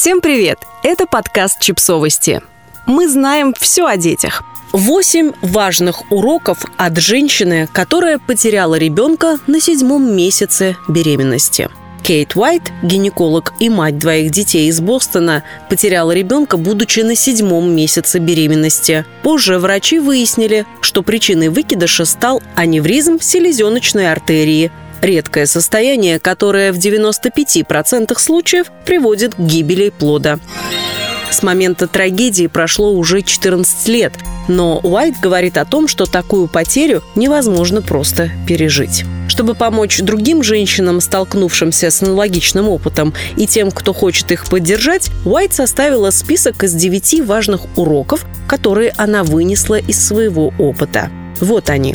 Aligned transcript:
Всем 0.00 0.20
привет! 0.20 0.60
Это 0.84 1.06
подкаст 1.06 1.58
«Чипсовости». 1.58 2.40
Мы 2.86 3.08
знаем 3.08 3.52
все 3.58 3.84
о 3.84 3.96
детях. 3.96 4.44
Восемь 4.70 5.32
важных 5.42 6.12
уроков 6.12 6.64
от 6.76 6.96
женщины, 6.98 7.68
которая 7.72 8.20
потеряла 8.20 8.76
ребенка 8.76 9.38
на 9.48 9.60
седьмом 9.60 10.14
месяце 10.14 10.76
беременности. 10.86 11.68
Кейт 12.04 12.36
Уайт, 12.36 12.62
гинеколог 12.84 13.54
и 13.58 13.68
мать 13.68 13.98
двоих 13.98 14.30
детей 14.30 14.68
из 14.68 14.80
Бостона, 14.80 15.42
потеряла 15.68 16.12
ребенка, 16.12 16.58
будучи 16.58 17.00
на 17.00 17.16
седьмом 17.16 17.74
месяце 17.74 18.20
беременности. 18.20 19.04
Позже 19.24 19.58
врачи 19.58 19.98
выяснили, 19.98 20.64
что 20.80 21.02
причиной 21.02 21.48
выкидыша 21.48 22.04
стал 22.04 22.40
аневризм 22.54 23.18
селезеночной 23.20 24.12
артерии, 24.12 24.70
редкое 25.02 25.46
состояние, 25.46 26.18
которое 26.18 26.72
в 26.72 26.76
95% 26.76 28.18
случаев 28.18 28.66
приводит 28.84 29.34
к 29.34 29.38
гибели 29.38 29.90
плода. 29.90 30.38
С 31.30 31.42
момента 31.42 31.86
трагедии 31.86 32.46
прошло 32.46 32.92
уже 32.92 33.22
14 33.22 33.88
лет, 33.88 34.14
но 34.48 34.80
Уайт 34.82 35.20
говорит 35.20 35.58
о 35.58 35.64
том, 35.64 35.86
что 35.86 36.06
такую 36.06 36.48
потерю 36.48 37.02
невозможно 37.14 37.82
просто 37.82 38.30
пережить. 38.46 39.04
Чтобы 39.28 39.54
помочь 39.54 40.00
другим 40.00 40.42
женщинам, 40.42 41.00
столкнувшимся 41.00 41.90
с 41.90 42.02
аналогичным 42.02 42.68
опытом, 42.68 43.12
и 43.36 43.46
тем, 43.46 43.70
кто 43.70 43.92
хочет 43.92 44.32
их 44.32 44.46
поддержать, 44.46 45.10
Уайт 45.24 45.52
составила 45.52 46.10
список 46.10 46.64
из 46.64 46.72
девяти 46.72 47.20
важных 47.20 47.60
уроков, 47.76 48.24
которые 48.48 48.92
она 48.96 49.22
вынесла 49.22 49.78
из 49.78 50.04
своего 50.04 50.52
опыта. 50.58 51.10
Вот 51.40 51.68
они. 51.70 51.94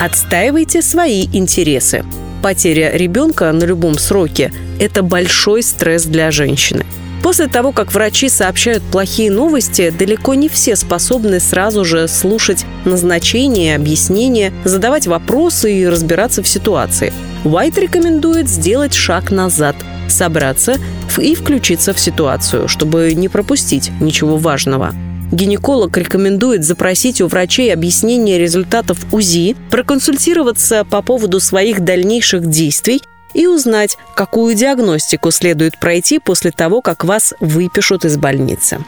Отстаивайте 0.00 0.82
свои 0.82 1.26
интересы. 1.32 2.04
Потеря 2.42 2.90
ребенка 2.92 3.52
на 3.52 3.64
любом 3.64 3.98
сроке– 3.98 4.52
это 4.78 5.02
большой 5.02 5.62
стресс 5.62 6.04
для 6.04 6.30
женщины. 6.30 6.84
После 7.22 7.46
того, 7.46 7.72
как 7.72 7.94
врачи 7.94 8.28
сообщают 8.28 8.82
плохие 8.82 9.30
новости, 9.30 9.94
далеко 9.96 10.34
не 10.34 10.50
все 10.50 10.76
способны 10.76 11.40
сразу 11.40 11.82
же 11.82 12.06
слушать 12.06 12.66
назначения, 12.84 13.76
объяснения, 13.76 14.52
задавать 14.64 15.06
вопросы 15.06 15.72
и 15.72 15.88
разбираться 15.88 16.42
в 16.42 16.48
ситуации. 16.48 17.14
Уайт 17.44 17.78
рекомендует 17.78 18.48
сделать 18.48 18.92
шаг 18.92 19.30
назад, 19.30 19.76
собраться 20.08 20.76
и 21.16 21.34
включиться 21.34 21.94
в 21.94 22.00
ситуацию, 22.00 22.68
чтобы 22.68 23.14
не 23.14 23.28
пропустить 23.28 23.90
ничего 24.00 24.36
важного. 24.36 24.92
Гинеколог 25.32 25.96
рекомендует 25.96 26.64
запросить 26.64 27.20
у 27.20 27.26
врачей 27.26 27.72
объяснение 27.72 28.38
результатов 28.38 28.98
УЗИ, 29.12 29.56
проконсультироваться 29.70 30.84
по 30.84 31.02
поводу 31.02 31.40
своих 31.40 31.80
дальнейших 31.80 32.46
действий 32.46 33.02
и 33.32 33.46
узнать, 33.46 33.96
какую 34.14 34.54
диагностику 34.54 35.30
следует 35.30 35.78
пройти 35.78 36.18
после 36.18 36.52
того, 36.52 36.80
как 36.80 37.04
вас 37.04 37.34
выпишут 37.40 38.04
из 38.04 38.16
больницы. 38.16 38.78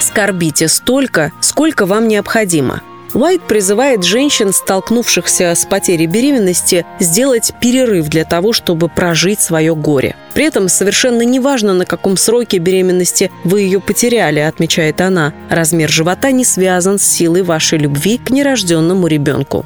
Скорбите 0.00 0.68
столько, 0.68 1.32
сколько 1.40 1.86
вам 1.86 2.08
необходимо– 2.08 2.82
Уайт 3.14 3.42
призывает 3.42 4.02
женщин, 4.02 4.52
столкнувшихся 4.52 5.54
с 5.54 5.64
потерей 5.64 6.06
беременности, 6.06 6.84
сделать 6.98 7.52
перерыв 7.60 8.08
для 8.08 8.24
того, 8.24 8.52
чтобы 8.52 8.88
прожить 8.88 9.40
свое 9.40 9.74
горе. 9.74 10.16
При 10.34 10.44
этом 10.44 10.68
совершенно 10.68 11.22
неважно, 11.22 11.74
на 11.74 11.86
каком 11.86 12.16
сроке 12.16 12.58
беременности 12.58 13.30
вы 13.44 13.62
ее 13.62 13.80
потеряли, 13.80 14.40
отмечает 14.40 15.00
она. 15.00 15.32
Размер 15.48 15.88
живота 15.88 16.32
не 16.32 16.44
связан 16.44 16.98
с 16.98 17.04
силой 17.04 17.42
вашей 17.42 17.78
любви 17.78 18.18
к 18.18 18.30
нерожденному 18.30 19.06
ребенку. 19.06 19.64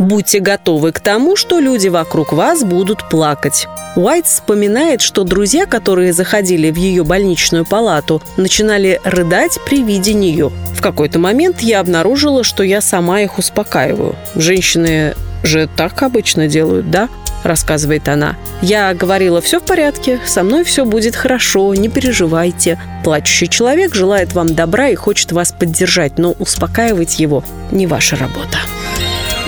Будьте 0.00 0.40
готовы 0.40 0.92
к 0.92 1.00
тому, 1.00 1.36
что 1.36 1.60
люди 1.60 1.88
вокруг 1.88 2.32
вас 2.32 2.64
будут 2.64 3.06
плакать. 3.10 3.68
Уайт 3.96 4.24
вспоминает, 4.24 5.02
что 5.02 5.24
друзья, 5.24 5.66
которые 5.66 6.14
заходили 6.14 6.70
в 6.70 6.76
ее 6.76 7.04
больничную 7.04 7.66
палату, 7.66 8.22
начинали 8.38 8.98
рыдать 9.04 9.58
при 9.66 9.82
виде 9.82 10.14
нее. 10.14 10.50
В 10.74 10.80
какой-то 10.80 11.18
момент 11.18 11.60
я 11.60 11.80
обнаружила, 11.80 12.44
что 12.44 12.62
я 12.62 12.80
сама 12.80 13.20
их 13.20 13.36
успокаиваю. 13.36 14.16
Женщины 14.34 15.14
же 15.42 15.68
так 15.76 16.02
обычно 16.02 16.48
делают, 16.48 16.90
да? 16.90 17.10
рассказывает 17.42 18.08
она. 18.08 18.36
«Я 18.62 18.94
говорила, 18.94 19.42
все 19.42 19.60
в 19.60 19.64
порядке, 19.64 20.18
со 20.26 20.42
мной 20.42 20.64
все 20.64 20.84
будет 20.86 21.16
хорошо, 21.16 21.74
не 21.74 21.88
переживайте. 21.88 22.78
Плачущий 23.04 23.48
человек 23.48 23.94
желает 23.94 24.34
вам 24.34 24.54
добра 24.54 24.88
и 24.88 24.94
хочет 24.94 25.32
вас 25.32 25.52
поддержать, 25.52 26.18
но 26.18 26.32
успокаивать 26.32 27.18
его 27.18 27.44
не 27.70 27.86
ваша 27.86 28.16
работа». 28.16 28.58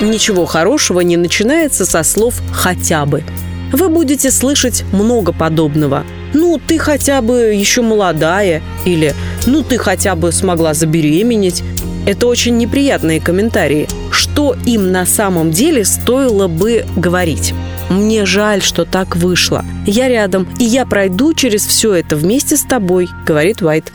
Ничего 0.02 0.46
хорошего 0.46 1.00
не 1.00 1.16
начинается 1.16 1.86
со 1.86 2.02
слов 2.02 2.42
«хотя 2.52 3.06
бы». 3.06 3.22
Вы 3.72 3.88
будете 3.88 4.32
слышать 4.32 4.84
много 4.92 5.32
подобного. 5.32 6.04
«Ну, 6.34 6.60
ты 6.66 6.76
хотя 6.78 7.22
бы 7.22 7.54
еще 7.54 7.82
молодая» 7.82 8.62
или 8.84 9.14
«Ну, 9.46 9.62
ты 9.62 9.78
хотя 9.78 10.16
бы 10.16 10.32
смогла 10.32 10.74
забеременеть». 10.74 11.62
Это 12.04 12.26
очень 12.26 12.56
неприятные 12.56 13.20
комментарии. 13.20 13.88
Что 14.10 14.56
им 14.66 14.90
на 14.90 15.06
самом 15.06 15.52
деле 15.52 15.84
стоило 15.84 16.48
бы 16.48 16.84
говорить? 16.96 17.54
Мне 17.88 18.26
жаль, 18.26 18.60
что 18.60 18.84
так 18.84 19.14
вышло. 19.14 19.64
Я 19.86 20.08
рядом, 20.08 20.48
и 20.58 20.64
я 20.64 20.84
пройду 20.84 21.32
через 21.32 21.64
все 21.64 21.94
это 21.94 22.16
вместе 22.16 22.56
с 22.56 22.62
тобой, 22.62 23.08
говорит 23.24 23.62
Уайт. 23.62 23.92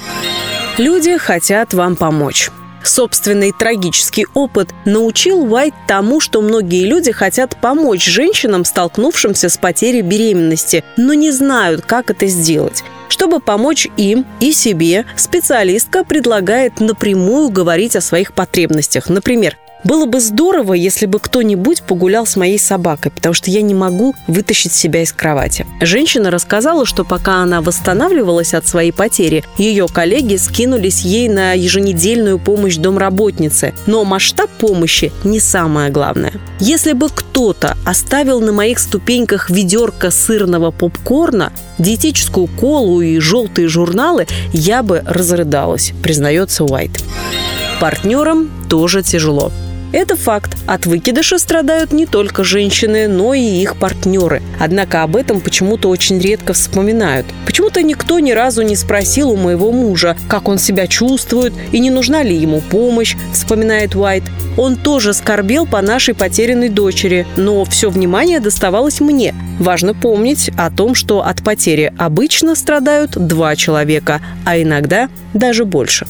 Люди 0.78 1.18
хотят 1.18 1.74
вам 1.74 1.98
помочь. 1.98 2.50
Собственный 2.88 3.52
трагический 3.52 4.26
опыт 4.34 4.70
научил 4.86 5.44
Уайт 5.54 5.74
тому, 5.88 6.22
что 6.22 6.42
многие 6.42 6.86
люди 6.86 7.12
хотят 7.12 7.58
помочь 7.60 8.06
женщинам, 8.06 8.64
столкнувшимся 8.64 9.50
с 9.50 9.58
потерей 9.58 10.02
беременности, 10.02 10.86
но 10.96 11.14
не 11.14 11.32
знают, 11.32 11.86
как 11.86 12.10
это 12.10 12.28
сделать. 12.28 12.84
Чтобы 13.10 13.42
помочь 13.42 13.90
им 13.98 14.26
и 14.40 14.54
себе, 14.54 15.06
специалистка 15.18 16.06
предлагает 16.06 16.80
напрямую 16.80 17.50
говорить 17.50 17.98
о 17.98 18.02
своих 18.02 18.34
потребностях. 18.34 19.10
Например, 19.10 19.58
было 19.84 20.06
бы 20.06 20.20
здорово, 20.20 20.74
если 20.74 21.06
бы 21.06 21.20
кто-нибудь 21.20 21.84
погулял 21.84 22.26
с 22.26 22.36
моей 22.36 22.60
собакой, 22.60 23.12
потому 23.12 23.34
что 23.34 23.52
я 23.52 23.62
не 23.62 23.74
могу 23.74 24.16
вытащить 24.28 24.74
себя 24.74 25.02
из 25.02 25.12
кровати. 25.12 25.66
Женщина 25.82 26.32
рассказала, 26.32 26.86
что 26.86 27.04
пока 27.04 27.44
она 27.44 27.62
восстанавливалась 27.62 28.54
от 28.54 28.68
своей 28.68 28.92
потери, 28.92 29.44
ее 29.58 29.88
коллеги 29.88 30.36
скинулись 30.36 31.02
ей 31.02 31.30
на 31.30 31.54
еженедельную 31.54 32.40
помощь 32.40 32.78
домработницы. 32.78 33.74
Но 33.86 34.04
масштаб 34.04 34.50
помощи 34.50 35.12
не 35.24 35.40
самое 35.40 35.90
главное. 35.90 36.34
Если 36.60 36.94
бы 36.94 37.10
кто-то 37.10 37.78
оставил 37.86 38.42
на 38.42 38.52
моих 38.52 38.80
ступеньках 38.80 39.50
ведерко 39.50 40.12
сырного 40.12 40.72
попкорна, 40.72 41.54
диетическую 41.78 42.48
колу 42.48 43.02
и 43.02 43.20
желтые 43.20 43.68
журналы, 43.68 44.28
я 44.54 44.84
бы 44.84 45.04
разрыдалась, 45.06 45.94
признается 46.02 46.64
Уайт. 46.64 46.92
Партнерам 47.80 48.50
тоже 48.70 49.04
тяжело. 49.04 49.52
Это 49.94 50.18
факт. 50.18 50.58
От 50.68 50.86
выкидыша 50.86 51.40
страдают 51.40 51.94
не 51.94 52.06
только 52.06 52.44
женщины, 52.44 53.08
но 53.08 53.34
и 53.34 53.42
их 53.42 53.78
партнеры. 53.78 54.42
Однако 54.60 55.04
об 55.04 55.16
этом 55.16 55.40
почему-то 55.40 55.90
очень 55.90 56.20
редко 56.20 56.54
вспоминают. 56.54 57.26
Почему-то 57.46 57.82
никто 57.82 58.20
ни 58.20 58.32
разу 58.32 58.64
не 58.64 58.76
спросил 58.76 59.32
у 59.32 59.38
моего 59.38 59.72
мужа, 59.72 60.18
как 60.28 60.50
он 60.50 60.58
себя 60.58 60.88
чувствует 60.88 61.54
и 61.72 61.80
не 61.80 61.90
нужна 61.90 62.22
ли 62.22 62.36
ему 62.36 62.62
помощь, 62.62 63.16
вспоминает 63.32 63.96
Уайт. 63.96 64.24
Он 64.58 64.76
тоже 64.76 65.14
скорбел 65.14 65.66
по 65.66 65.82
нашей 65.82 66.14
потерянной 66.14 66.70
дочери, 66.70 67.26
но 67.38 67.64
все 67.64 67.90
внимание 67.90 68.40
доставалось 68.40 69.00
мне. 69.00 69.34
Важно 69.60 69.94
помнить 69.94 70.52
о 70.58 70.70
том, 70.70 70.96
что 70.96 71.26
от 71.26 71.44
потери 71.44 71.94
обычно 71.98 72.56
страдают 72.56 73.12
два 73.12 73.56
человека, 73.56 74.22
а 74.46 74.62
иногда 74.62 75.10
даже 75.34 75.64
больше 75.64 76.06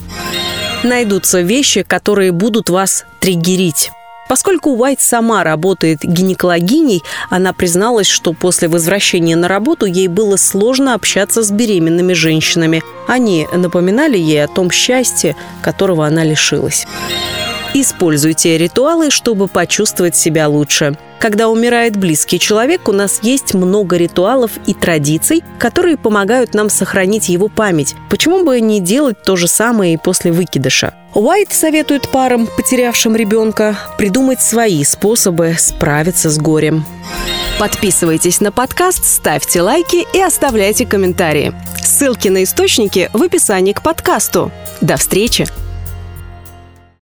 найдутся 0.88 1.42
вещи, 1.42 1.84
которые 1.84 2.32
будут 2.32 2.70
вас 2.70 3.06
триггерить. 3.20 3.92
Поскольку 4.28 4.72
Уайт 4.72 5.00
сама 5.00 5.44
работает 5.44 6.00
гинекологиней, 6.04 7.04
она 7.30 7.54
призналась, 7.54 8.08
что 8.08 8.34
после 8.34 8.68
возвращения 8.68 9.36
на 9.36 9.48
работу 9.48 9.86
ей 9.86 10.08
было 10.08 10.36
сложно 10.36 10.94
общаться 10.96 11.44
с 11.44 11.52
беременными 11.52 12.14
женщинами. 12.14 12.84
Они 13.08 13.48
напоминали 13.54 14.18
ей 14.18 14.44
о 14.44 14.50
том 14.50 14.70
счастье, 14.70 15.36
которого 15.62 16.06
она 16.06 16.26
лишилась. 16.26 16.86
Используйте 17.74 18.58
ритуалы, 18.58 19.12
чтобы 19.12 19.48
почувствовать 19.48 20.16
себя 20.16 20.48
лучше. 20.48 20.98
Когда 21.20 21.50
умирает 21.50 21.98
близкий 21.98 22.40
человек, 22.40 22.88
у 22.88 22.92
нас 22.92 23.20
есть 23.24 23.54
много 23.54 23.98
ритуалов 23.98 24.52
и 24.68 24.74
традиций, 24.74 25.44
которые 25.58 25.98
помогают 25.98 26.54
нам 26.54 26.70
сохранить 26.70 27.30
его 27.30 27.48
память. 27.48 27.96
Почему 28.10 28.44
бы 28.44 28.62
не 28.62 28.80
делать 28.80 29.22
то 29.24 29.36
же 29.36 29.48
самое 29.48 29.96
и 29.96 29.98
после 29.98 30.32
выкидыша? 30.32 30.94
Уайт 31.16 31.52
советует 31.52 32.10
парам, 32.10 32.48
потерявшим 32.48 33.16
ребенка, 33.16 33.78
придумать 33.98 34.42
свои 34.42 34.84
способы 34.84 35.56
справиться 35.58 36.30
с 36.30 36.38
горем. 36.38 36.86
Подписывайтесь 37.58 38.40
на 38.40 38.52
подкаст, 38.52 39.04
ставьте 39.04 39.62
лайки 39.62 40.06
и 40.14 40.22
оставляйте 40.22 40.86
комментарии. 40.86 41.54
Ссылки 41.82 42.28
на 42.28 42.44
источники 42.44 43.10
в 43.14 43.24
описании 43.24 43.74
к 43.74 43.82
подкасту. 43.82 44.52
До 44.82 44.98
встречи! 44.98 45.48